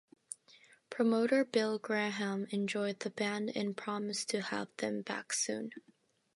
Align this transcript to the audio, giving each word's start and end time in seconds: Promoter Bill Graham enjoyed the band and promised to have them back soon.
Promoter 0.89 1.45
Bill 1.45 1.77
Graham 1.77 2.47
enjoyed 2.49 3.01
the 3.01 3.11
band 3.11 3.51
and 3.55 3.77
promised 3.77 4.29
to 4.31 4.41
have 4.41 4.69
them 4.77 5.03
back 5.03 5.31
soon. 5.31 5.69